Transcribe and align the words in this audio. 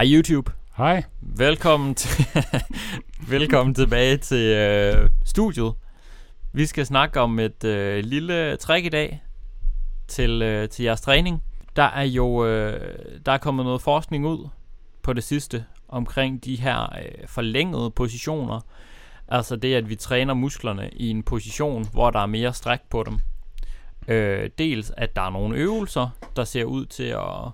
Hej 0.00 0.06
YouTube. 0.14 0.52
Hej. 0.76 1.02
Velkommen, 1.20 1.94
til 2.00 2.26
Velkommen 3.28 3.74
tilbage 3.74 4.16
til 4.16 4.56
øh, 4.56 5.10
studiet. 5.24 5.72
Vi 6.52 6.66
skal 6.66 6.86
snakke 6.86 7.20
om 7.20 7.38
et 7.38 7.64
øh, 7.64 8.04
lille 8.04 8.56
trick 8.56 8.86
i 8.86 8.88
dag 8.88 9.22
til, 10.08 10.42
øh, 10.42 10.68
til 10.68 10.82
jeres 10.82 11.00
træning. 11.00 11.42
Der 11.76 11.82
er 11.82 12.02
jo 12.02 12.46
øh, 12.46 12.98
der 13.26 13.32
er 13.32 13.38
kommet 13.38 13.64
noget 13.64 13.82
forskning 13.82 14.26
ud 14.26 14.48
på 15.02 15.12
det 15.12 15.24
sidste 15.24 15.64
omkring 15.88 16.44
de 16.44 16.56
her 16.56 16.82
øh, 16.82 17.28
forlængede 17.28 17.90
positioner. 17.90 18.60
Altså 19.28 19.56
det, 19.56 19.74
at 19.74 19.88
vi 19.88 19.94
træner 19.94 20.34
musklerne 20.34 20.90
i 20.92 21.10
en 21.10 21.22
position, 21.22 21.86
hvor 21.92 22.10
der 22.10 22.20
er 22.20 22.26
mere 22.26 22.54
stræk 22.54 22.80
på 22.90 23.02
dem. 23.02 23.18
Øh, 24.08 24.50
dels 24.58 24.92
at 24.96 25.16
der 25.16 25.22
er 25.22 25.30
nogle 25.30 25.56
øvelser, 25.56 26.08
der 26.36 26.44
ser 26.44 26.64
ud 26.64 26.86
til 26.86 27.04
at 27.04 27.50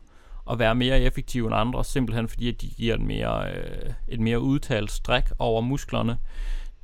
at 0.51 0.59
være 0.59 0.75
mere 0.75 1.01
effektive 1.01 1.47
end 1.47 1.55
andre, 1.55 1.85
simpelthen 1.85 2.29
fordi 2.29 2.49
at 2.49 2.61
de 2.61 2.69
giver 2.69 2.95
et 2.95 3.01
mere, 3.01 3.51
øh, 3.51 3.93
et 4.09 4.21
mere 4.21 4.41
udtalt 4.41 4.91
stræk 4.91 5.25
over 5.39 5.61
musklerne. 5.61 6.19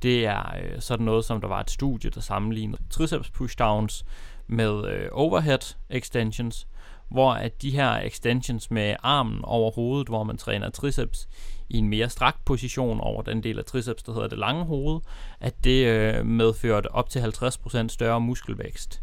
Det 0.01 0.25
er 0.25 0.55
øh, 0.63 0.81
sådan 0.81 1.05
noget, 1.05 1.25
som 1.25 1.41
der 1.41 1.47
var 1.47 1.59
et 1.59 1.71
studie, 1.71 2.09
der 2.09 2.21
sammenlignede 2.21 2.81
triceps 2.89 3.29
pushdowns 3.29 4.05
med 4.47 4.87
øh, 4.87 5.09
overhead 5.11 5.75
extensions, 5.89 6.67
hvor 7.09 7.33
at 7.33 7.61
de 7.61 7.71
her 7.71 7.91
extensions 7.91 8.71
med 8.71 8.95
armen 9.03 9.39
over 9.43 9.71
hovedet, 9.71 10.07
hvor 10.07 10.23
man 10.23 10.37
træner 10.37 10.69
triceps 10.69 11.27
i 11.69 11.77
en 11.77 11.89
mere 11.89 12.09
strakt 12.09 12.45
position 12.45 12.99
over 13.01 13.21
den 13.21 13.43
del 13.43 13.59
af 13.59 13.65
triceps, 13.65 14.03
der 14.03 14.13
hedder 14.13 14.27
det 14.27 14.37
lange 14.37 14.63
hoved, 14.65 15.01
at 15.39 15.63
det 15.63 15.87
øh, 15.87 16.25
medførte 16.25 16.91
op 16.91 17.09
til 17.09 17.19
50% 17.19 17.87
større 17.87 18.21
muskelvækst. 18.21 19.01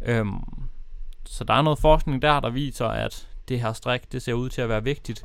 Øhm, 0.00 0.40
så 1.26 1.44
der 1.44 1.54
er 1.54 1.62
noget 1.62 1.78
forskning 1.78 2.22
der, 2.22 2.40
der 2.40 2.50
viser, 2.50 2.86
at 2.86 3.28
det 3.50 3.60
her 3.60 3.72
stræk, 3.72 4.12
det 4.12 4.22
ser 4.22 4.32
ud 4.32 4.48
til 4.48 4.62
at 4.62 4.68
være 4.68 4.84
vigtigt. 4.84 5.24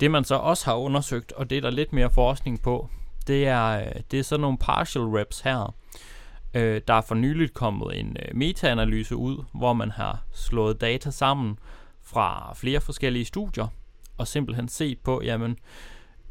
Det 0.00 0.10
man 0.10 0.24
så 0.24 0.34
også 0.34 0.64
har 0.64 0.74
undersøgt, 0.74 1.32
og 1.32 1.50
det 1.50 1.58
er 1.58 1.62
der 1.62 1.70
lidt 1.70 1.92
mere 1.92 2.10
forskning 2.10 2.62
på, 2.62 2.88
det 3.26 3.46
er, 3.46 3.80
øh, 3.80 3.92
det 4.10 4.18
er 4.18 4.22
sådan 4.22 4.40
nogle 4.40 4.58
partial 4.58 5.04
reps 5.04 5.40
her. 5.40 5.74
Øh, 6.54 6.80
der 6.88 6.94
er 6.94 7.00
for 7.00 7.14
nyligt 7.14 7.54
kommet 7.54 8.00
en 8.00 8.16
øh, 8.22 8.36
metaanalyse 8.36 9.16
ud, 9.16 9.44
hvor 9.52 9.72
man 9.72 9.90
har 9.90 10.24
slået 10.32 10.80
data 10.80 11.10
sammen 11.10 11.58
fra 12.02 12.54
flere 12.54 12.80
forskellige 12.80 13.24
studier, 13.24 13.66
og 14.18 14.28
simpelthen 14.28 14.68
set 14.68 14.98
på, 14.98 15.22
jamen, 15.24 15.58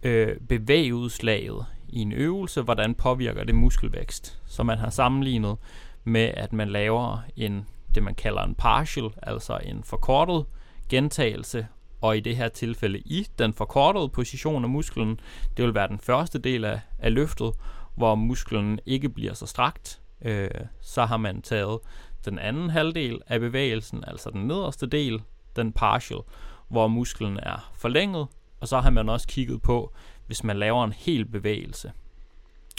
øh, 0.04 0.38
bevægeudslaget 0.50 1.66
i 1.90 2.00
en 2.00 2.12
øvelse, 2.12 2.62
hvordan 2.62 2.96
påvirker 2.96 3.44
det 3.44 3.56
muskelvækst. 3.56 4.40
Så 4.46 4.64
man 4.64 4.78
har 4.78 4.90
sammenlignet 4.90 5.58
med, 6.04 6.32
at 6.34 6.54
man 6.54 6.70
laver 6.70 7.20
en, 7.36 7.68
det 7.96 8.04
man 8.04 8.16
kalder 8.16 8.44
en 8.44 8.56
partial, 8.56 9.10
altså 9.22 9.60
en 9.64 9.84
forkortet 9.84 10.46
gentagelse, 10.90 11.68
og 12.02 12.18
i 12.18 12.20
det 12.20 12.38
her 12.38 12.48
tilfælde 12.48 13.00
i 13.00 13.28
den 13.40 13.54
forkortede 13.54 14.10
position 14.10 14.64
af 14.64 14.70
musklen, 14.70 15.20
det 15.58 15.66
vil 15.66 15.74
være 15.74 15.88
den 15.88 16.00
første 16.00 16.40
del 16.40 16.66
af, 16.66 16.80
af 17.00 17.14
løftet, 17.14 17.52
hvor 17.96 18.16
musklen 18.16 18.80
ikke 18.86 19.10
bliver 19.10 19.34
så 19.34 19.46
strakt. 19.46 20.02
Øh, 20.22 20.50
så 20.82 21.06
har 21.06 21.18
man 21.18 21.42
taget 21.42 21.80
den 22.26 22.40
anden 22.40 22.70
halvdel 22.70 23.20
af 23.28 23.40
bevægelsen, 23.40 24.04
altså 24.08 24.30
den 24.30 24.48
nederste 24.48 24.88
del, 24.88 25.22
den 25.56 25.72
partial, 25.72 26.20
hvor 26.68 26.88
musklen 26.88 27.40
er 27.44 27.72
forlænget, 27.76 28.28
og 28.60 28.68
så 28.68 28.80
har 28.80 28.90
man 28.90 29.10
også 29.10 29.28
kigget 29.28 29.62
på, 29.62 29.94
hvis 30.28 30.44
man 30.44 30.58
laver 30.58 30.84
en 30.84 30.94
hel 30.94 31.26
bevægelse. 31.26 31.92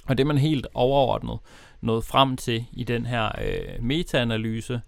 Og 0.06 0.18
det 0.18 0.26
man 0.26 0.38
helt 0.38 0.66
overordnet 0.74 1.38
nåede 1.80 2.02
frem 2.02 2.36
til 2.36 2.66
i 2.72 2.84
den 2.84 3.06
her 3.06 3.30
øh, 3.44 3.82
metaanalyse, 3.84 4.80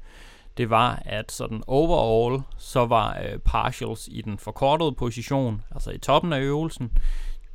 det 0.59 0.71
var, 0.71 1.03
at 1.05 1.33
sådan 1.33 1.63
overall, 1.67 2.43
så 2.57 2.87
var 2.87 3.19
øh, 3.25 3.39
partials 3.39 4.09
i 4.13 4.21
den 4.21 4.39
forkortede 4.39 4.93
position, 4.93 5.63
altså 5.71 5.91
i 5.91 5.99
toppen 5.99 6.33
af 6.33 6.41
øvelsen, 6.41 6.89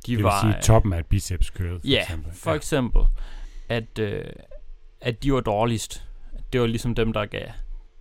de 0.06 0.10
det 0.10 0.16
vil 0.16 0.22
var, 0.22 0.40
sige 0.40 0.62
toppen 0.62 0.92
af 0.92 1.06
biceps 1.06 1.46
curl, 1.46 1.80
for 1.80 1.88
ja, 1.88 2.02
eksempel. 2.02 2.32
for 2.34 2.50
ja. 2.50 2.56
eksempel, 2.56 3.02
at, 3.68 3.98
øh, 3.98 4.24
at 5.00 5.22
de 5.22 5.32
var 5.32 5.40
dårligst. 5.40 6.06
Det 6.52 6.60
var 6.60 6.66
ligesom 6.66 6.94
dem, 6.94 7.12
der 7.12 7.26
gav, 7.26 7.46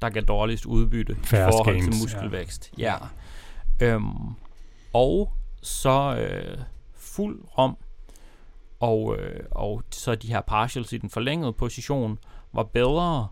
der 0.02 0.10
gav 0.10 0.22
dårligst 0.22 0.66
udbytte 0.66 1.18
Færre 1.24 1.50
i 1.50 1.52
forhold 1.52 1.76
gains, 1.76 1.96
til 1.96 2.04
muskelvækst. 2.04 2.72
Ja. 2.78 2.94
ja. 3.80 3.86
Øhm, 3.86 4.36
og 4.94 5.34
så 5.62 6.16
øh, 6.16 6.58
fuld 6.94 7.44
rom, 7.58 7.78
og, 8.80 9.18
øh, 9.18 9.40
og 9.52 9.84
så 9.92 10.16
de 10.16 10.28
her 10.28 10.42
partials 10.42 10.94
i 10.94 10.98
den 10.98 11.10
forlængede 11.10 11.54
position 11.54 12.20
var 12.54 12.64
bedre, 12.64 13.28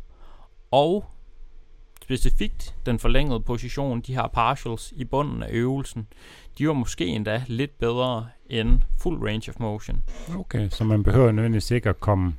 og 0.71 1.10
specifikt 2.01 2.75
den 2.85 2.99
forlængede 2.99 3.39
position, 3.39 4.01
de 4.01 4.15
her 4.15 4.27
partials 4.27 4.93
i 4.95 5.03
bunden 5.03 5.43
af 5.43 5.49
øvelsen, 5.51 6.07
de 6.57 6.67
var 6.67 6.73
måske 6.73 7.07
endda 7.07 7.43
lidt 7.47 7.79
bedre 7.79 8.27
end 8.49 8.81
full 8.99 9.17
range 9.17 9.51
of 9.51 9.59
motion. 9.59 10.03
Okay, 10.35 10.69
så 10.69 10.83
man 10.83 11.03
behøver 11.03 11.31
nødvendigvis 11.31 11.71
ikke 11.71 11.89
at 11.89 11.99
komme 11.99 12.33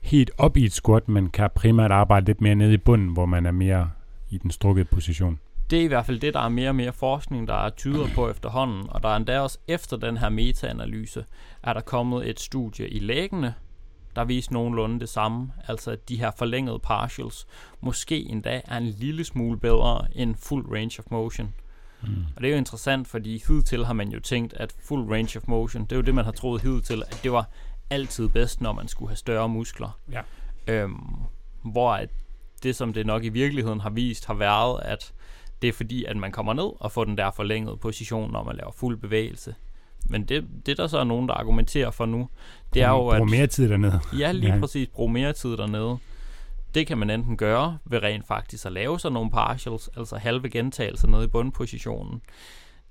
helt 0.00 0.30
op 0.38 0.56
i 0.56 0.64
et 0.64 0.72
squat, 0.72 1.08
men 1.08 1.30
kan 1.30 1.50
primært 1.54 1.90
arbejde 1.90 2.26
lidt 2.26 2.40
mere 2.40 2.54
nede 2.54 2.74
i 2.74 2.76
bunden, 2.76 3.08
hvor 3.08 3.26
man 3.26 3.46
er 3.46 3.50
mere 3.50 3.90
i 4.30 4.38
den 4.38 4.50
strukkede 4.50 4.84
position. 4.84 5.38
Det 5.70 5.78
er 5.78 5.84
i 5.84 5.86
hvert 5.86 6.06
fald 6.06 6.20
det, 6.20 6.34
der 6.34 6.40
er 6.40 6.48
mere 6.48 6.68
og 6.68 6.74
mere 6.74 6.92
forskning, 6.92 7.48
der 7.48 7.54
er 7.54 7.70
tyder 7.70 8.06
på 8.14 8.30
efterhånden, 8.30 8.82
og 8.88 9.02
der 9.02 9.08
er 9.08 9.16
endda 9.16 9.40
også 9.40 9.58
efter 9.68 9.96
den 9.96 10.16
her 10.16 10.28
metaanalyse, 10.28 11.24
er 11.62 11.72
der 11.72 11.80
kommet 11.80 12.30
et 12.30 12.40
studie 12.40 12.88
i 12.88 12.98
læggende, 12.98 13.54
der 14.16 14.24
viste 14.24 14.52
nogenlunde 14.52 15.00
det 15.00 15.08
samme. 15.08 15.52
Altså 15.68 15.90
at 15.90 16.08
de 16.08 16.16
her 16.16 16.30
forlængede 16.38 16.78
partials 16.78 17.46
måske 17.80 18.18
endda 18.18 18.60
er 18.64 18.76
en 18.76 18.86
lille 18.86 19.24
smule 19.24 19.58
bedre 19.58 20.06
end 20.12 20.34
full 20.36 20.62
range 20.62 20.98
of 20.98 21.04
motion. 21.10 21.54
Mm. 22.02 22.24
Og 22.36 22.42
det 22.42 22.48
er 22.48 22.52
jo 22.52 22.58
interessant, 22.58 23.08
fordi 23.08 23.42
hidtil 23.48 23.84
har 23.84 23.92
man 23.92 24.08
jo 24.08 24.20
tænkt, 24.20 24.54
at 24.54 24.74
full 24.84 25.02
range 25.02 25.38
of 25.38 25.48
motion, 25.48 25.82
det 25.82 25.92
er 25.92 25.96
jo 25.96 26.02
det, 26.02 26.14
man 26.14 26.24
har 26.24 26.32
troet 26.32 26.62
hidtil, 26.62 27.02
at 27.06 27.20
det 27.22 27.32
var 27.32 27.48
altid 27.90 28.28
bedst, 28.28 28.60
når 28.60 28.72
man 28.72 28.88
skulle 28.88 29.08
have 29.08 29.16
større 29.16 29.48
muskler. 29.48 29.98
Ja. 30.12 30.22
Øhm, 30.66 31.14
hvor 31.62 31.92
at 31.92 32.10
det, 32.62 32.76
som 32.76 32.92
det 32.92 33.06
nok 33.06 33.24
i 33.24 33.28
virkeligheden 33.28 33.80
har 33.80 33.90
vist, 33.90 34.26
har 34.26 34.34
været, 34.34 34.80
at 34.82 35.12
det 35.62 35.68
er 35.68 35.72
fordi, 35.72 36.04
at 36.04 36.16
man 36.16 36.32
kommer 36.32 36.52
ned 36.52 36.70
og 36.80 36.92
får 36.92 37.04
den 37.04 37.18
der 37.18 37.30
forlængede 37.30 37.76
position, 37.76 38.32
når 38.32 38.44
man 38.44 38.56
laver 38.56 38.72
fuld 38.72 38.96
bevægelse. 38.96 39.54
Men 40.08 40.24
det, 40.24 40.44
det 40.66 40.76
der 40.76 40.86
så 40.86 40.98
er 40.98 41.04
nogen, 41.04 41.28
der 41.28 41.34
argumenterer 41.34 41.90
for 41.90 42.06
nu, 42.06 42.28
det 42.74 42.82
er 42.82 42.88
jo 42.88 43.08
at... 43.08 43.18
Brug 43.18 43.30
mere 43.30 43.46
tid 43.46 43.68
dernede. 43.68 44.00
Ja, 44.18 44.32
lige 44.32 44.54
ja. 44.54 44.60
præcis. 44.60 44.88
Brug 44.88 45.10
mere 45.10 45.32
tid 45.32 45.56
dernede. 45.56 45.98
Det 46.74 46.86
kan 46.86 46.98
man 46.98 47.10
enten 47.10 47.36
gøre 47.36 47.78
ved 47.84 48.02
rent 48.02 48.26
faktisk 48.26 48.66
at 48.66 48.72
lave 48.72 49.00
sådan 49.00 49.14
nogle 49.14 49.30
partials, 49.30 49.90
altså 49.96 50.16
halve 50.16 50.50
gentagelser 50.50 51.08
nede 51.08 51.24
i 51.24 51.26
bundpositionen. 51.26 52.20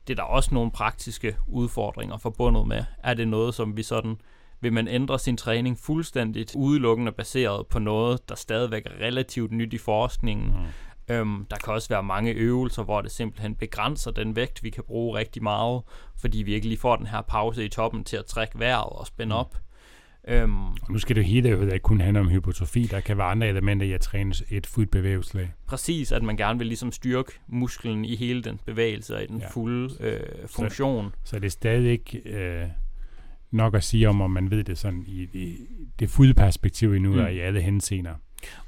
Det 0.07 0.13
er 0.13 0.15
der 0.15 0.23
også 0.23 0.53
nogle 0.53 0.71
praktiske 0.71 1.35
udfordringer 1.47 2.17
forbundet 2.17 2.67
med. 2.67 2.83
Er 3.03 3.13
det 3.13 3.27
noget, 3.27 3.55
som 3.55 3.77
vi 3.77 3.83
sådan 3.83 4.17
vil 4.61 4.73
man 4.73 4.87
ændre 4.87 5.19
sin 5.19 5.37
træning 5.37 5.77
fuldstændigt 5.79 6.55
udelukkende 6.55 7.11
baseret 7.11 7.67
på 7.67 7.79
noget, 7.79 8.29
der 8.29 8.35
stadigvæk 8.35 8.85
er 8.85 9.05
relativt 9.05 9.51
nyt 9.51 9.73
i 9.73 9.77
forskningen, 9.77 10.47
mm. 10.47 10.65
Øhm, 11.09 11.45
der 11.49 11.57
kan 11.57 11.73
også 11.73 11.89
være 11.89 12.03
mange 12.03 12.31
øvelser, 12.31 12.83
hvor 12.83 13.01
det 13.01 13.11
simpelthen 13.11 13.55
begrænser 13.55 14.11
den 14.11 14.35
vægt, 14.35 14.63
vi 14.63 14.69
kan 14.69 14.83
bruge 14.88 15.17
rigtig 15.17 15.43
meget, 15.43 15.81
fordi 16.17 16.38
vi 16.38 16.53
ikke 16.53 16.67
lige 16.67 16.79
får 16.79 16.95
den 16.95 17.07
her 17.07 17.21
pause 17.21 17.66
i 17.66 17.69
toppen 17.69 18.03
til 18.03 18.17
at 18.17 18.25
trække 18.25 18.59
vejret 18.59 18.89
og 18.89 19.07
spænde 19.07 19.33
mm. 19.33 19.39
op. 19.39 19.57
Øhm, 20.27 20.67
og 20.67 20.91
nu 20.91 20.97
skal 20.97 21.16
det 21.16 21.25
hele 21.25 21.49
jo 21.49 21.61
ikke 21.61 21.79
kun 21.79 22.01
handle 22.01 22.19
om 22.19 22.29
hypotrofi, 22.29 22.83
der 22.83 22.99
kan 22.99 23.17
være 23.17 23.27
andre 23.27 23.47
elementer 23.47 23.85
i 23.85 23.91
at 23.91 24.01
træne 24.01 24.33
et 24.49 24.67
fuldt 24.67 24.91
bevægelseslag. 24.91 25.53
Præcis, 25.67 26.11
at 26.11 26.23
man 26.23 26.38
gerne 26.38 26.59
vil 26.59 26.67
ligesom 26.67 26.91
styrke 26.91 27.31
musklen 27.47 28.05
i 28.05 28.16
hele 28.16 28.41
den 28.41 28.59
bevægelse 28.66 29.16
og 29.16 29.23
i 29.23 29.27
den 29.27 29.39
ja. 29.39 29.47
fulde 29.49 29.93
øh, 29.99 30.47
funktion. 30.47 31.13
Så, 31.23 31.29
så 31.29 31.39
det 31.39 31.45
er 31.45 31.49
stadig 31.49 31.91
ikke 31.91 32.17
øh, 32.17 32.67
nok 33.51 33.75
at 33.75 33.83
sige 33.83 34.09
om, 34.09 34.22
om 34.22 34.31
man 34.31 34.51
ved 34.51 34.63
det 34.63 34.77
sådan 34.77 35.03
i, 35.07 35.22
i 35.22 35.57
det 35.99 36.09
fulde 36.09 36.33
perspektiv 36.33 36.93
endnu 36.93 37.13
mm. 37.13 37.19
og 37.19 37.33
i 37.33 37.39
alle 37.39 37.61
henseender. 37.61 38.13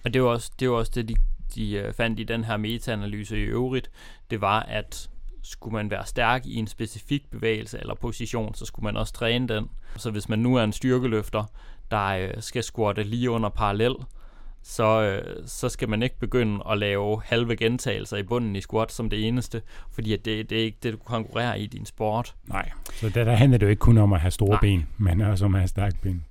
Og 0.04 0.14
det 0.14 0.16
er 0.16 0.20
jo 0.20 0.32
også 0.32 0.52
det, 0.60 0.66
er 0.66 0.70
jo 0.70 0.78
også 0.78 0.92
det 0.96 1.10
de 1.10 1.16
de 1.56 1.74
øh, 1.74 1.94
fandt 1.94 2.20
i 2.20 2.24
den 2.24 2.44
her 2.44 2.58
metaanalyse 2.58 3.38
i 3.38 3.44
øvrigt, 3.44 3.90
det 4.30 4.42
var, 4.42 4.60
at 4.60 5.10
skulle 5.44 5.74
man 5.74 5.92
være 5.92 6.06
stærk 6.06 6.46
i 6.46 6.56
en 6.56 6.68
specifik 6.68 7.30
bevægelse 7.32 7.80
eller 7.80 7.96
position, 7.96 8.56
så 8.56 8.66
skulle 8.66 8.84
man 8.84 8.98
også 8.98 9.14
træne 9.14 9.48
den. 9.48 9.70
Så 9.96 10.12
hvis 10.12 10.30
man 10.30 10.40
nu 10.40 10.56
er 10.56 10.64
en 10.64 10.74
styrkeløfter, 10.74 11.44
der 11.92 12.08
øh, 12.08 12.30
skal 12.40 12.64
squatte 12.64 13.04
lige 13.04 13.32
under 13.32 13.50
parallel, 13.50 13.96
så, 14.64 15.02
øh, 15.02 15.44
så 15.46 15.70
skal 15.70 15.90
man 15.90 16.04
ikke 16.04 16.20
begynde 16.20 16.64
at 16.70 16.78
lave 16.78 17.22
halve 17.26 17.56
gentagelser 17.56 18.18
i 18.18 18.24
bunden 18.24 18.56
i 18.56 18.62
squat 18.62 18.92
som 18.92 19.10
det 19.10 19.28
eneste, 19.28 19.62
fordi 19.92 20.14
at 20.14 20.26
det, 20.26 20.50
det 20.50 20.60
er 20.60 20.64
ikke 20.64 20.78
det, 20.84 20.94
du 20.94 20.98
konkurrerer 20.98 21.56
i 21.56 21.66
din 21.66 21.86
sport. 21.86 22.36
Nej, 22.46 22.70
så 22.94 23.10
der, 23.10 23.24
der 23.24 23.36
handler 23.36 23.58
det 23.58 23.66
jo 23.66 23.70
ikke 23.70 23.80
kun 23.80 23.98
om 23.98 24.14
at 24.14 24.20
have 24.20 24.32
store 24.32 24.50
Nej. 24.50 24.60
ben, 24.62 24.88
men 24.98 25.22
også 25.22 25.46
om 25.46 25.56
at 25.56 25.62
have 25.62 25.68
stærke 25.68 25.98
ben. 26.02 26.26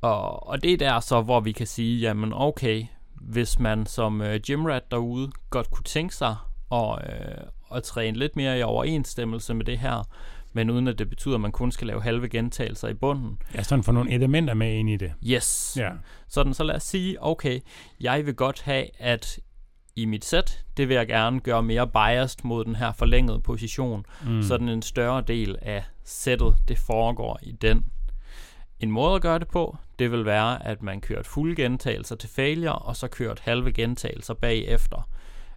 Og, 0.00 0.48
og 0.48 0.62
det 0.62 0.72
er 0.72 0.76
der 0.76 1.00
så, 1.00 1.20
hvor 1.22 1.40
vi 1.40 1.52
kan 1.52 1.66
sige, 1.66 2.00
jamen 2.00 2.32
okay, 2.34 2.84
hvis 3.20 3.58
man 3.58 3.86
som 3.86 4.22
øh, 4.22 4.40
gymrat 4.40 4.90
derude 4.90 5.30
godt 5.50 5.70
kunne 5.70 5.84
tænke 5.84 6.14
sig 6.14 6.36
at, 6.72 6.98
øh, 7.02 7.76
at 7.76 7.82
træne 7.82 8.18
lidt 8.18 8.36
mere 8.36 8.58
i 8.58 8.62
overensstemmelse 8.62 9.54
med 9.54 9.64
det 9.64 9.78
her, 9.78 10.08
men 10.52 10.70
uden 10.70 10.88
at 10.88 10.98
det 10.98 11.08
betyder, 11.08 11.34
at 11.34 11.40
man 11.40 11.52
kun 11.52 11.72
skal 11.72 11.86
lave 11.86 12.02
halve 12.02 12.28
gentagelser 12.28 12.88
i 12.88 12.94
bunden. 12.94 13.38
Ja, 13.54 13.62
sådan 13.62 13.82
få 13.82 13.92
nogle 13.92 14.12
elementer 14.12 14.54
med 14.54 14.72
ind 14.72 14.90
i 14.90 14.96
det. 14.96 15.12
Yes. 15.26 15.76
Ja. 15.80 15.90
Sådan, 16.28 16.54
så 16.54 16.64
lad 16.64 16.74
os 16.74 16.82
sige, 16.82 17.22
okay, 17.24 17.60
jeg 18.00 18.26
vil 18.26 18.34
godt 18.34 18.62
have, 18.62 18.86
at 18.98 19.38
i 19.96 20.04
mit 20.04 20.24
sæt, 20.24 20.64
det 20.76 20.88
vil 20.88 20.94
jeg 20.94 21.06
gerne 21.06 21.40
gøre 21.40 21.62
mere 21.62 21.88
biased 21.88 22.38
mod 22.44 22.64
den 22.64 22.76
her 22.76 22.92
forlængede 22.92 23.40
position, 23.40 24.06
mm. 24.26 24.42
så 24.42 24.56
den 24.56 24.68
en 24.68 24.82
større 24.82 25.20
del 25.20 25.56
af 25.62 25.84
sættet, 26.04 26.56
det 26.68 26.78
foregår 26.78 27.38
i 27.42 27.52
den. 27.52 27.84
En 28.80 28.90
måde 28.90 29.14
at 29.14 29.22
gøre 29.22 29.38
det 29.38 29.48
på, 29.48 29.76
det 30.00 30.12
vil 30.12 30.24
være, 30.24 30.66
at 30.66 30.82
man 30.82 31.00
kører 31.00 31.22
fulde 31.22 31.62
gentagelser 31.62 32.16
til 32.16 32.28
failure, 32.28 32.74
og 32.74 32.96
så 32.96 33.08
kører 33.08 33.34
halve 33.40 33.72
gentagelser 33.72 34.34
bagefter. 34.34 35.08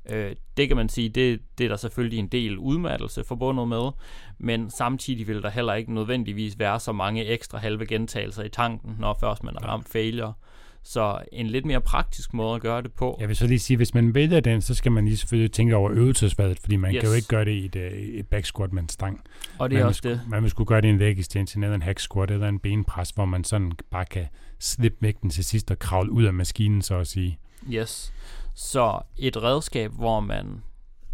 Øh, 0.10 0.36
det 0.57 0.68
kan 0.68 0.78
man 0.78 0.90
sige, 0.90 1.10
det, 1.10 1.40
det 1.57 1.63
er 1.63 1.69
der 1.69 1.75
selvfølgelig 1.75 2.19
en 2.19 2.28
del 2.28 2.57
udmattelse 2.57 3.24
forbundet 3.24 3.68
med, 3.68 3.92
men 4.38 4.69
samtidig 4.69 5.28
vil 5.28 5.42
der 5.42 5.50
heller 5.50 5.74
ikke 5.74 5.94
nødvendigvis 5.94 6.60
være 6.60 6.80
så 6.80 6.92
mange 6.92 7.25
ekstra 7.25 7.57
halve 7.57 7.86
gentagelser 7.86 8.44
i 8.44 8.50
tanken, 8.50 8.95
når 9.00 9.18
først 9.19 9.44
man 9.44 9.56
har 9.62 9.68
ramt 9.68 9.90
failure. 9.90 10.34
Så 10.83 11.21
en 11.31 11.47
lidt 11.47 11.65
mere 11.65 11.81
praktisk 11.81 12.33
måde 12.33 12.56
at 12.56 12.62
gøre 12.62 12.81
det 12.81 12.91
på. 12.91 13.18
Jeg 13.19 13.27
vil 13.27 13.35
så 13.35 13.47
lige 13.47 13.59
sige, 13.59 13.77
hvis 13.77 13.94
man 13.94 14.13
vælger 14.13 14.39
den, 14.39 14.62
så 14.62 14.75
skal 14.75 14.91
man 14.91 15.06
lige 15.06 15.18
selvfølgelig 15.18 15.51
tænke 15.51 15.75
over 15.75 15.91
øvelsesvalget, 15.91 16.59
fordi 16.59 16.75
man 16.75 16.95
yes. 16.95 17.01
kan 17.01 17.09
jo 17.09 17.15
ikke 17.15 17.27
gøre 17.27 17.45
det 17.45 17.51
i 17.51 17.65
et, 17.65 17.75
øh, 17.75 17.91
et 17.91 18.27
back 18.27 18.45
squat 18.45 18.74
med 18.74 18.81
en 18.81 18.89
stang. 18.89 19.21
Og 19.59 19.69
det 19.69 19.75
er 19.75 19.80
man 19.80 19.88
også 19.88 20.01
vil, 20.03 20.12
det. 20.12 20.21
Man 20.27 20.44
vil 20.44 20.50
skulle 20.51 20.68
gøre 20.68 20.81
det 20.81 20.88
i 20.88 20.91
en 20.91 20.97
leg 20.97 21.19
extension, 21.19 21.63
eller 21.63 21.75
en 21.75 21.81
hack 21.81 22.00
squat, 22.00 22.31
eller 22.31 22.47
en 22.47 22.59
benpres, 22.59 23.09
hvor 23.09 23.25
man 23.25 23.44
sådan 23.44 23.71
bare 23.91 24.06
kan 24.06 24.25
slippe 24.59 24.97
vægten 25.01 25.30
til 25.30 25.45
sidst 25.45 25.71
og 25.71 25.80
kravle 25.80 26.12
ud 26.12 26.24
af 26.24 26.33
maskinen, 26.33 26.81
så 26.81 26.97
at 26.97 27.07
sige. 27.07 27.38
Yes. 27.71 28.13
Så 28.56 29.00
et 29.18 29.44
redskab, 29.44 29.91
hvor 29.91 30.19
man 30.19 30.62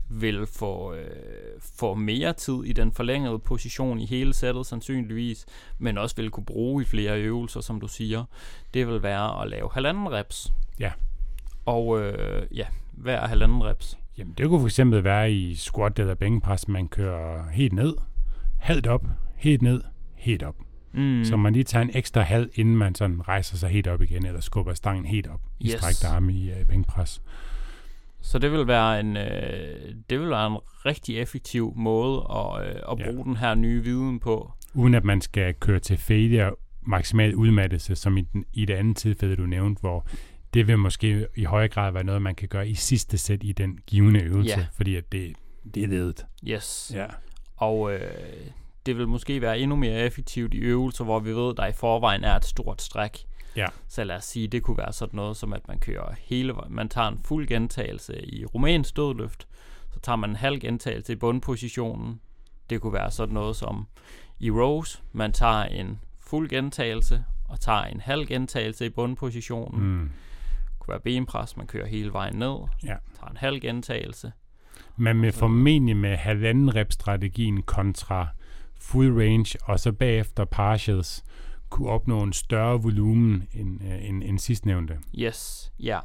vil 0.10 0.46
få, 0.48 0.94
øh, 0.94 1.06
få 1.76 1.94
mere 1.94 2.34
tid 2.34 2.64
i 2.66 2.74
den 2.74 2.92
forlængede 2.92 3.40
position 3.40 4.00
i 4.00 4.06
hele 4.06 4.34
sættet 4.34 4.66
sandsynligvis, 4.66 5.46
men 5.80 5.98
også 5.98 6.16
vil 6.16 6.30
kunne 6.30 6.46
bruge 6.46 6.82
i 6.84 6.86
flere 6.86 7.22
øvelser, 7.22 7.62
som 7.62 7.80
du 7.80 7.88
siger, 7.88 8.24
det 8.74 8.88
vil 8.88 9.04
være 9.04 9.42
at 9.42 9.50
lave 9.50 9.70
halvanden 9.74 10.12
reps. 10.12 10.54
Ja. 10.80 10.92
Og 11.66 12.00
øh, 12.02 12.48
ja, 12.56 12.66
hver 12.92 13.28
halvanden 13.28 13.64
reps. 13.64 13.98
Jamen, 14.18 14.34
det 14.38 14.48
kunne 14.50 14.60
for 14.60 14.68
eksempel 14.68 15.04
være 15.04 15.32
i 15.32 15.56
squat 15.56 16.00
eller 16.00 16.16
bænkpres, 16.16 16.68
man 16.68 16.88
kører 16.88 17.50
helt 17.50 17.74
ned, 17.74 17.94
halvt 18.60 18.88
op, 18.88 19.08
helt 19.36 19.62
ned, 19.62 19.82
helt 20.16 20.44
op. 20.44 20.56
Mm. 20.94 21.26
Så 21.26 21.38
man 21.38 21.54
lige 21.54 21.64
tager 21.64 21.84
en 21.84 21.92
ekstra 21.94 22.22
halv, 22.22 22.50
inden 22.56 22.78
man 22.78 22.96
sådan 22.96 23.28
rejser 23.28 23.58
sig 23.58 23.70
helt 23.70 23.88
op 23.88 24.02
igen, 24.02 24.26
eller 24.26 24.42
skubber 24.42 24.74
stangen 24.74 25.06
helt 25.06 25.28
op 25.28 25.42
i 25.60 25.66
Yes. 25.68 25.74
strækte 25.74 26.08
arme 26.08 26.34
i 26.34 26.52
uh, 26.52 26.68
bænkpres. 26.68 27.22
Så 28.22 28.40
det 28.40 28.52
vil 28.52 28.68
være 28.68 29.00
en, 29.00 29.18
øh, 29.18 29.94
det 30.10 30.20
vil 30.20 30.30
være 30.30 30.48
en 30.48 30.58
rigtig 30.86 31.18
effektiv 31.20 31.74
måde 31.76 32.26
at, 32.30 32.68
øh, 32.68 32.76
at 32.92 33.00
Ja. 33.00 33.12
bruge 33.12 33.24
den 33.26 33.38
her 33.38 33.56
nye 33.56 33.84
viden 33.84 34.20
på. 34.20 34.52
Uden 34.74 34.94
at 34.96 35.04
man 35.04 35.22
skal 35.22 35.54
køre 35.54 35.80
til 35.80 35.98
failure 35.98 36.52
maksimal 36.82 37.36
udmattelse, 37.36 37.96
som 37.96 38.18
i, 38.18 38.22
den, 38.22 38.46
i 38.54 38.66
det 38.66 38.74
andet 38.74 38.98
tilfælde, 38.98 39.36
du 39.36 39.46
nævnte, 39.46 39.80
hvor 39.80 40.06
det 40.54 40.68
vil 40.68 40.78
måske 40.78 41.28
i 41.36 41.44
højere 41.44 41.68
grad 41.68 41.92
være 41.92 42.04
noget, 42.04 42.22
man 42.22 42.36
kan 42.36 42.48
gøre 42.48 42.68
i 42.70 42.74
sidste 42.74 43.18
sæt 43.18 43.40
i 43.44 43.52
den 43.52 43.80
givende 43.88 44.22
øvelse, 44.22 44.60
Ja. 44.60 44.66
fordi 44.74 44.96
at 44.96 45.12
det, 45.12 45.34
det 45.76 45.84
er 45.84 45.88
ledet. 45.88 46.26
Yes. 46.48 46.92
Ja. 46.96 47.06
Og 47.58 47.94
øh, 47.94 48.02
det 48.86 48.98
vil 48.98 49.08
måske 49.08 49.42
være 49.42 49.60
endnu 49.60 49.76
mere 49.76 50.00
effektivt 50.00 50.54
i 50.54 50.58
øvelser, 50.58 51.04
hvor 51.04 51.20
vi 51.20 51.32
ved, 51.36 51.56
der 51.56 51.66
i 51.68 51.72
forvejen 51.74 52.24
er 52.24 52.36
et 52.36 52.46
stort 52.46 52.82
stræk. 52.82 53.18
Ja. 53.60 53.68
Så 53.88 54.04
lad 54.04 54.16
os 54.16 54.26
sige, 54.26 54.48
det 54.48 54.64
kunne 54.64 54.78
være 54.78 54.94
sådan 54.94 55.16
noget, 55.18 55.38
som 55.38 55.54
at 55.54 55.68
man 55.68 55.80
kører 55.80 56.14
hele 56.20 56.54
vejen. 56.56 56.76
Man 56.76 56.90
tager 56.90 57.08
en 57.08 57.20
fuld 57.26 57.48
gentagelse 57.48 58.26
i 58.26 58.46
rumænsk 58.46 58.96
dødløft, 58.96 59.48
så 59.94 60.00
tager 60.00 60.16
man 60.16 60.30
en 60.30 60.36
halv 60.36 60.60
gentagelse 60.60 61.14
i 61.14 61.16
bundpositionen. 61.16 62.20
Det 62.70 62.82
kunne 62.82 62.94
være 62.94 63.12
sådan 63.12 63.34
noget 63.34 63.56
som 63.56 63.88
i 64.40 64.52
rows, 64.52 65.04
man 65.12 65.32
tager 65.34 65.64
en 65.64 66.00
fuld 66.20 66.50
gentagelse 66.50 67.24
og 67.50 67.60
tager 67.60 67.82
en 67.84 68.00
halv 68.00 68.26
gentagelse 68.26 68.86
i 68.86 68.90
bundpositionen. 68.90 69.82
Mm. 69.84 70.10
Det 70.70 70.80
kunne 70.80 70.92
være 70.92 71.00
benpres, 71.00 71.58
man 71.58 71.68
kører 71.68 71.88
hele 71.88 72.14
vejen 72.14 72.36
ned, 72.36 72.56
Ja. 72.84 72.96
tager 73.20 73.30
en 73.32 73.38
halv 73.38 73.60
gentagelse. 73.60 74.32
Man 74.98 75.22
vil 75.22 75.32
formentlig 75.32 75.98
med 75.98 76.16
halvanden 76.18 76.76
rep 76.76 76.92
strategien 76.92 77.62
kontra 77.62 78.28
full 78.82 79.14
range, 79.14 79.60
og 79.64 79.80
så 79.80 79.92
bagefter 79.92 80.46
partials, 80.46 81.24
kunne 81.70 81.90
opnå 81.90 82.24
en 82.24 82.34
større 82.34 82.82
volumen 82.82 83.48
end, 83.54 83.84
øh, 83.84 84.06
end, 84.06 84.24
end 84.24 84.40
sidstnævnte. 84.40 85.00
Yes, 85.20 85.72
ja. 85.80 86.00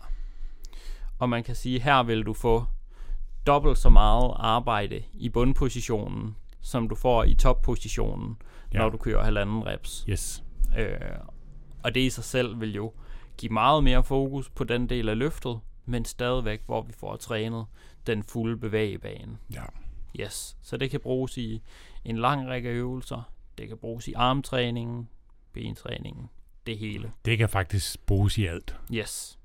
Og 1.19 1.29
man 1.29 1.45
kan 1.45 1.55
sige, 1.55 1.81
her 1.81 2.03
vil 2.03 2.23
du 2.23 2.33
få 2.33 2.65
dobbelt 3.47 3.79
så 3.79 3.89
meget 3.89 4.33
arbejde 4.37 5.03
i 5.13 5.29
bundpositionen, 5.29 6.37
som 6.61 6.89
du 6.89 6.95
får 6.95 7.25
i 7.25 7.35
toppositionen, 7.35 8.37
ja. 8.41 8.79
Ja. 8.79 8.83
når 8.83 8.91
du 8.91 8.97
kører 8.97 9.25
halvanden 9.25 9.67
reps. 9.67 10.05
Yes. 10.09 10.45
Øh, 10.79 10.97
og 11.83 11.95
det 11.95 12.01
i 12.01 12.11
sig 12.11 12.25
selv 12.25 12.61
vil 12.61 12.75
jo 12.75 12.93
give 13.39 13.53
meget 13.53 13.85
mere 13.85 14.05
fokus 14.05 14.51
på 14.51 14.65
den 14.65 14.89
del 14.89 15.09
af 15.09 15.19
løftet, 15.19 15.61
men 15.87 16.05
stadigvæk, 16.05 16.63
hvor 16.67 16.83
vi 16.83 16.93
får 16.93 17.17
trænet 17.17 17.67
den 18.07 18.23
fulde 18.23 18.57
bevægebane. 18.57 19.39
Ja. 19.55 19.63
Yes, 20.21 20.57
så 20.63 20.77
det 20.77 20.91
kan 20.91 21.01
bruges 21.01 21.39
i 21.39 21.63
en 22.05 22.19
lang 22.19 22.49
række 22.49 22.69
øvelser. 22.69 23.23
Det 23.59 23.69
kan 23.69 23.77
bruges 23.77 24.09
i 24.09 24.13
armtræningen, 24.13 25.09
bentræningen, 25.55 26.29
det 26.67 26.79
hele. 26.79 27.13
Det 27.25 27.39
kan 27.39 27.49
faktisk 27.49 28.07
bruges 28.07 28.39
i 28.39 28.47
alt. 28.47 28.77
Yes. 28.93 29.39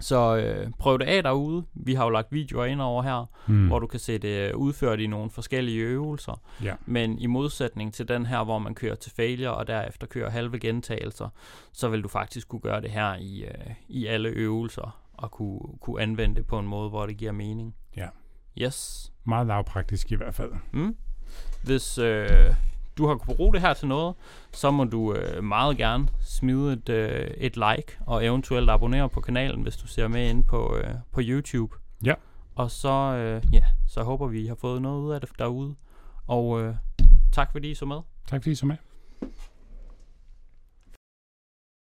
Så 0.00 0.36
øh, 0.36 0.70
prøv 0.78 0.98
det 0.98 1.04
af 1.04 1.22
derude. 1.22 1.64
Vi 1.74 1.94
har 1.94 2.04
jo 2.04 2.10
lagt 2.10 2.32
videoer 2.32 2.64
ind 2.64 2.80
over 2.80 3.02
her, 3.02 3.26
Mm. 3.46 3.66
hvor 3.66 3.78
du 3.78 3.86
kan 3.86 4.00
se 4.00 4.18
det 4.18 4.48
øh, 4.50 4.56
udført 4.56 5.00
i 5.00 5.06
nogle 5.06 5.30
forskellige 5.30 5.78
øvelser. 5.82 6.40
Ja. 6.62 6.74
Men 6.86 7.18
i 7.18 7.26
modsætning 7.26 7.94
til 7.94 8.08
den 8.08 8.26
her, 8.26 8.44
hvor 8.44 8.58
man 8.58 8.74
kører 8.74 8.94
til 8.94 9.12
failure 9.16 9.54
og 9.54 9.66
derefter 9.66 10.06
kører 10.06 10.30
halve 10.30 10.58
gentagelser, 10.58 11.28
så 11.72 11.88
vil 11.88 12.02
du 12.02 12.08
faktisk 12.08 12.48
kunne 12.48 12.60
gøre 12.60 12.80
det 12.80 12.90
her 12.90 13.14
i, 13.16 13.44
øh, 13.44 13.74
i 13.88 14.06
alle 14.06 14.28
øvelser 14.28 15.00
og 15.14 15.30
kunne, 15.30 15.60
kunne 15.80 16.02
anvende 16.02 16.36
det 16.36 16.46
på 16.46 16.58
en 16.58 16.66
måde, 16.66 16.88
hvor 16.88 17.06
det 17.06 17.16
giver 17.16 17.32
mening. 17.32 17.74
Ja. 17.96 18.08
Yes. 18.58 19.12
Meget 19.24 19.46
lavpraktisk 19.46 20.12
i 20.12 20.14
hvert 20.14 20.34
fald. 20.34 20.52
Mm. 20.72 20.96
Hvis 21.64 21.98
øh, 21.98 22.54
du 22.98 23.06
har 23.06 23.14
kunne 23.14 23.36
bruge 23.36 23.52
det 23.52 23.60
her 23.60 23.74
til 23.74 23.88
noget, 23.88 24.14
så 24.52 24.70
må 24.70 24.84
du 24.84 25.14
øh, 25.14 25.44
meget 25.44 25.76
gerne 25.76 26.08
smide 26.20 26.72
et, 26.72 26.88
øh, 26.88 27.26
et 27.36 27.56
like 27.56 27.98
og 28.06 28.26
eventuelt 28.26 28.70
abonnere 28.70 29.08
på 29.08 29.20
kanalen, 29.20 29.62
hvis 29.62 29.76
du 29.76 29.86
ser 29.86 30.08
med 30.08 30.30
ind 30.30 30.44
på, 30.44 30.76
øh, 30.76 30.94
på 31.12 31.20
YouTube. 31.24 31.76
Ja. 32.04 32.14
Og 32.54 32.70
så, 32.70 32.90
øh, 32.90 33.54
ja, 33.54 33.62
så 33.88 34.02
håber 34.02 34.26
vi, 34.26 34.40
I 34.40 34.46
har 34.46 34.54
fået 34.54 34.82
noget 34.82 35.00
ud 35.00 35.12
af 35.12 35.20
det 35.20 35.30
derude. 35.38 35.74
Og 36.26 36.62
øh, 36.62 36.74
tak 37.32 37.52
fordi 37.52 37.70
I 37.70 37.74
så 37.74 37.86
med. 37.86 38.00
Tak 38.26 38.42
fordi 38.42 38.50
I 38.50 38.54
så 38.54 38.66
med. 38.66 38.76